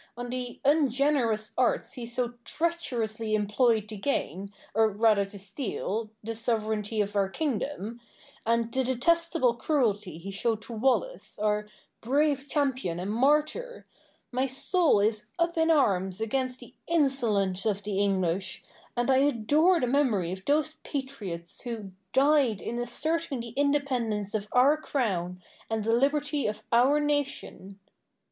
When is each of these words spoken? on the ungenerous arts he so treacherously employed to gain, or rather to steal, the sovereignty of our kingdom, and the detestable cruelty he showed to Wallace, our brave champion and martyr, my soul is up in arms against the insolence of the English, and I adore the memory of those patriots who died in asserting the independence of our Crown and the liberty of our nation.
on 0.17 0.31
the 0.31 0.59
ungenerous 0.65 1.51
arts 1.59 1.93
he 1.93 2.07
so 2.07 2.33
treacherously 2.43 3.35
employed 3.35 3.87
to 3.87 3.95
gain, 3.95 4.51
or 4.73 4.89
rather 4.89 5.23
to 5.23 5.37
steal, 5.37 6.09
the 6.23 6.33
sovereignty 6.33 7.01
of 7.01 7.15
our 7.15 7.29
kingdom, 7.29 7.99
and 8.43 8.73
the 8.73 8.83
detestable 8.83 9.53
cruelty 9.53 10.17
he 10.17 10.31
showed 10.31 10.59
to 10.59 10.73
Wallace, 10.73 11.37
our 11.37 11.67
brave 12.01 12.47
champion 12.49 12.99
and 12.99 13.11
martyr, 13.11 13.85
my 14.31 14.47
soul 14.47 14.99
is 14.99 15.27
up 15.37 15.55
in 15.55 15.69
arms 15.69 16.19
against 16.19 16.61
the 16.61 16.73
insolence 16.87 17.63
of 17.63 17.83
the 17.83 17.99
English, 17.99 18.63
and 18.97 19.11
I 19.11 19.17
adore 19.17 19.79
the 19.79 19.85
memory 19.85 20.31
of 20.31 20.43
those 20.45 20.77
patriots 20.83 21.61
who 21.61 21.91
died 22.11 22.59
in 22.59 22.79
asserting 22.79 23.41
the 23.41 23.49
independence 23.49 24.33
of 24.33 24.47
our 24.51 24.77
Crown 24.81 25.43
and 25.69 25.83
the 25.83 25.93
liberty 25.93 26.47
of 26.47 26.63
our 26.71 26.99
nation. 26.99 27.77